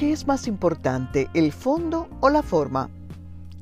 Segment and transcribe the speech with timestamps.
[0.00, 2.88] ¿Qué es más importante, el fondo o la forma?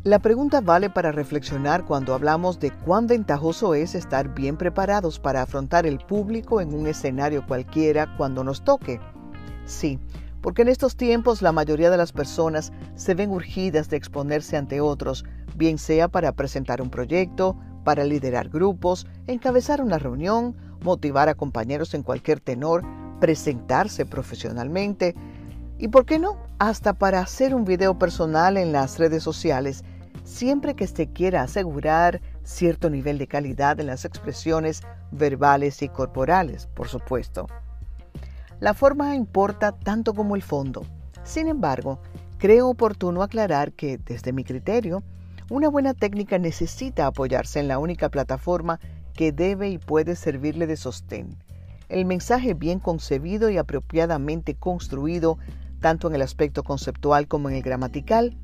[0.05, 5.43] La pregunta vale para reflexionar cuando hablamos de cuán ventajoso es estar bien preparados para
[5.43, 9.01] afrontar el público en un escenario cualquiera cuando nos toque.
[9.67, 9.99] Sí,
[10.41, 14.81] porque en estos tiempos la mayoría de las personas se ven urgidas de exponerse ante
[14.81, 15.25] otros,
[15.57, 21.95] bien sea para presentar un proyecto, para liderar grupos, encabezar una reunión, motivar a compañeros
[21.95, 22.85] en cualquier tenor,
[23.19, 25.17] presentarse profesionalmente,
[25.79, 29.85] y por qué no, hasta para hacer un video personal en las redes sociales,
[30.25, 34.83] siempre que se quiera asegurar cierto nivel de calidad en las expresiones
[35.13, 37.47] verbales y corporales, por supuesto.
[38.61, 40.85] La forma importa tanto como el fondo.
[41.23, 42.01] Sin embargo,
[42.39, 45.05] creo oportuno aclarar que, desde mi criterio,
[45.49, 48.81] una buena técnica necesita apoyarse en la única plataforma
[49.15, 51.37] que debe y puede servirle de sostén.
[51.89, 55.39] El mensaje bien concebido y apropiadamente construido
[55.81, 58.37] tanto en el aspecto conceptual como en el gramatical.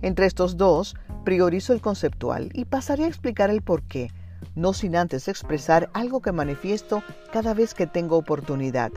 [0.00, 4.10] Entre estos dos, priorizo el conceptual y pasaré a explicar el por qué,
[4.54, 8.92] no sin antes expresar algo que manifiesto cada vez que tengo oportunidad.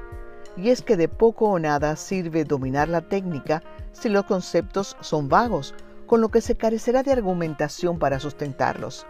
[0.57, 5.29] Y es que de poco o nada sirve dominar la técnica si los conceptos son
[5.29, 5.73] vagos,
[6.05, 9.05] con lo que se carecerá de argumentación para sustentarlos.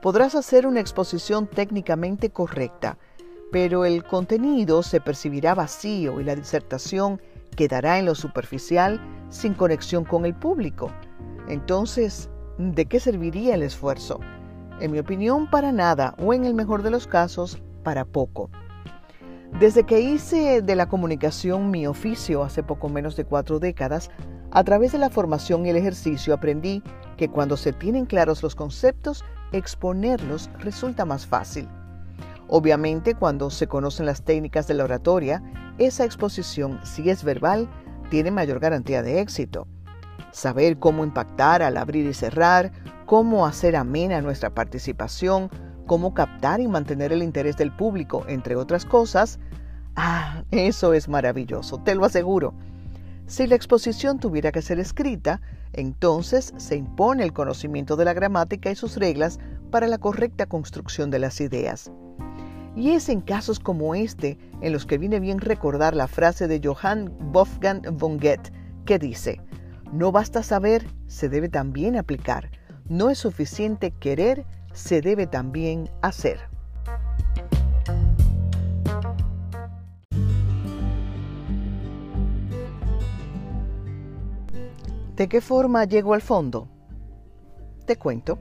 [0.00, 2.98] Podrás hacer una exposición técnicamente correcta,
[3.50, 7.20] pero el contenido se percibirá vacío y la disertación
[7.56, 10.90] quedará en lo superficial sin conexión con el público.
[11.48, 14.20] Entonces, ¿de qué serviría el esfuerzo?
[14.80, 18.50] En mi opinión, para nada, o en el mejor de los casos, para poco.
[19.58, 24.10] Desde que hice de la comunicación mi oficio hace poco menos de cuatro décadas,
[24.50, 26.82] a través de la formación y el ejercicio aprendí
[27.16, 31.68] que cuando se tienen claros los conceptos, exponerlos resulta más fácil.
[32.54, 35.42] Obviamente, cuando se conocen las técnicas de la oratoria,
[35.78, 37.66] esa exposición, si es verbal,
[38.10, 39.66] tiene mayor garantía de éxito.
[40.32, 42.70] Saber cómo impactar al abrir y cerrar,
[43.06, 45.48] cómo hacer amena nuestra participación,
[45.86, 49.38] cómo captar y mantener el interés del público, entre otras cosas,
[49.96, 52.52] ah, eso es maravilloso, te lo aseguro.
[53.26, 55.40] Si la exposición tuviera que ser escrita,
[55.72, 59.38] entonces se impone el conocimiento de la gramática y sus reglas
[59.70, 61.90] para la correcta construcción de las ideas.
[62.74, 66.60] Y es en casos como este en los que viene bien recordar la frase de
[66.62, 68.50] Johann Wolfgang von Goethe
[68.86, 69.40] que dice,
[69.92, 72.50] no basta saber, se debe también aplicar.
[72.88, 76.40] No es suficiente querer, se debe también hacer.
[85.16, 86.68] ¿De qué forma llego al fondo?
[87.84, 88.38] Te cuento.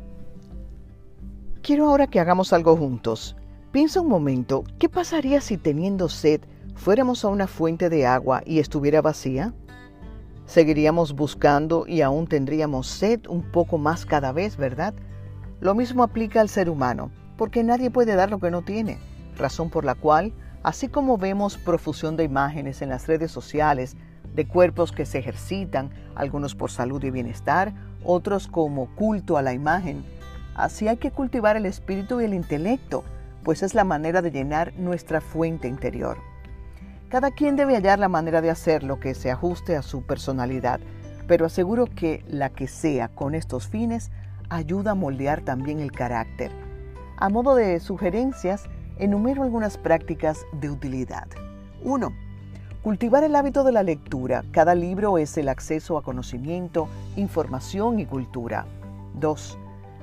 [1.61, 3.35] Quiero ahora que hagamos algo juntos.
[3.71, 6.41] Piensa un momento, ¿qué pasaría si teniendo sed
[6.75, 9.53] fuéramos a una fuente de agua y estuviera vacía?
[10.45, 14.93] Seguiríamos buscando y aún tendríamos sed un poco más cada vez, ¿verdad?
[15.61, 18.97] Lo mismo aplica al ser humano, porque nadie puede dar lo que no tiene,
[19.37, 20.33] razón por la cual,
[20.63, 23.95] así como vemos profusión de imágenes en las redes sociales,
[24.35, 29.53] de cuerpos que se ejercitan, algunos por salud y bienestar, otros como culto a la
[29.53, 30.03] imagen,
[30.55, 33.05] así hay que cultivar el espíritu y el intelecto,
[33.43, 36.17] pues es la manera de llenar nuestra fuente interior.
[37.09, 40.79] Cada quien debe hallar la manera de hacerlo que se ajuste a su personalidad,
[41.27, 44.11] pero aseguro que la que sea con estos fines
[44.49, 46.51] ayuda a moldear también el carácter.
[47.17, 48.63] A modo de sugerencias,
[48.97, 51.27] enumero algunas prácticas de utilidad.
[51.83, 52.13] 1.
[52.81, 54.43] Cultivar el hábito de la lectura.
[54.51, 58.65] Cada libro es el acceso a conocimiento, información y cultura.
[59.15, 59.57] 2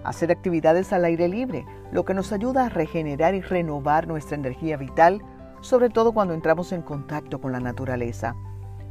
[0.08, 4.76] hacer actividades al aire libre, lo que nos ayuda a regenerar y renovar nuestra energía
[4.76, 5.22] vital,
[5.60, 8.34] sobre todo cuando entramos en contacto con la naturaleza.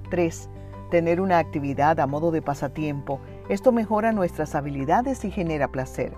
[0.09, 0.50] 3.
[0.91, 3.19] Tener una actividad a modo de pasatiempo.
[3.50, 6.13] Esto mejora nuestras habilidades y genera placer.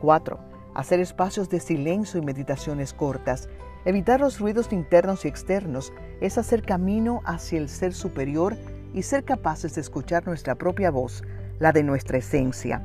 [0.00, 0.38] 4.
[0.74, 3.48] Hacer espacios de silencio y meditaciones cortas.
[3.84, 8.56] Evitar los ruidos internos y externos es hacer camino hacia el ser superior
[8.92, 11.24] y ser capaces de escuchar nuestra propia voz,
[11.58, 12.84] la de nuestra esencia.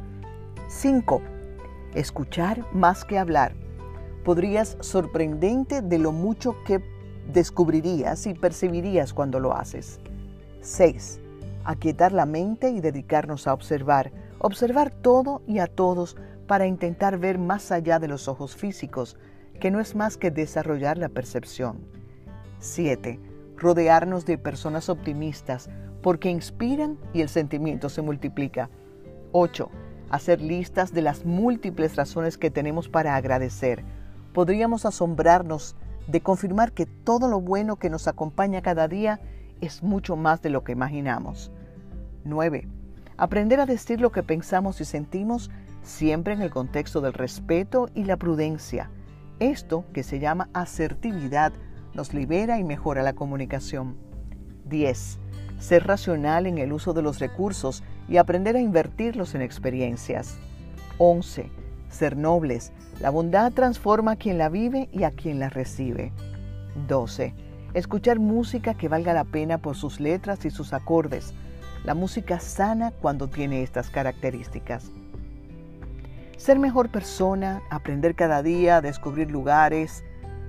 [0.67, 1.21] 5.
[1.93, 3.53] Escuchar más que hablar.
[4.23, 6.83] Podrías sorprendente de lo mucho que
[7.31, 9.99] descubrirías y percibirías cuando lo haces.
[10.61, 11.19] 6.
[11.65, 14.11] Aquietar la mente y dedicarnos a observar.
[14.39, 16.17] Observar todo y a todos
[16.47, 19.17] para intentar ver más allá de los ojos físicos,
[19.59, 21.77] que no es más que desarrollar la percepción.
[22.59, 23.19] 7.
[23.55, 25.69] Rodearnos de personas optimistas
[26.01, 28.71] porque inspiran y el sentimiento se multiplica.
[29.31, 29.69] 8
[30.09, 33.83] hacer listas de las múltiples razones que tenemos para agradecer.
[34.33, 35.75] Podríamos asombrarnos
[36.07, 39.19] de confirmar que todo lo bueno que nos acompaña cada día
[39.61, 41.51] es mucho más de lo que imaginamos.
[42.23, 42.67] 9.
[43.17, 45.49] Aprender a decir lo que pensamos y sentimos
[45.81, 48.89] siempre en el contexto del respeto y la prudencia.
[49.39, 51.53] Esto, que se llama asertividad,
[51.93, 53.95] nos libera y mejora la comunicación.
[54.65, 55.19] 10.
[55.59, 60.37] Ser racional en el uso de los recursos y aprender a invertirlos en experiencias.
[60.97, 61.49] 11.
[61.89, 62.71] Ser nobles.
[62.99, 66.11] La bondad transforma a quien la vive y a quien la recibe.
[66.87, 67.33] 12.
[67.73, 71.33] Escuchar música que valga la pena por sus letras y sus acordes.
[71.83, 74.91] La música sana cuando tiene estas características.
[76.37, 80.03] Ser mejor persona, aprender cada día descubrir lugares,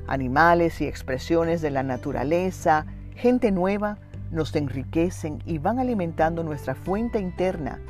[0.06, 3.98] animales y expresiones de la naturaleza, gente nueva,
[4.36, 7.80] nos enriquecen y van alimentando nuestra fuente interna,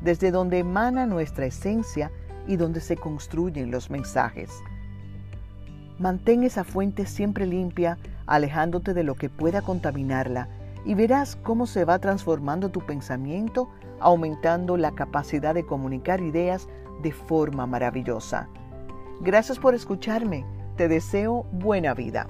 [0.00, 2.10] desde donde emana nuestra esencia
[2.46, 4.50] y donde se construyen los mensajes.
[5.98, 10.48] Mantén esa fuente siempre limpia, alejándote de lo que pueda contaminarla,
[10.84, 13.68] y verás cómo se va transformando tu pensamiento,
[13.98, 16.68] aumentando la capacidad de comunicar ideas
[17.02, 18.48] de forma maravillosa.
[19.20, 20.44] Gracias por escucharme.
[20.76, 22.28] Te deseo buena vida.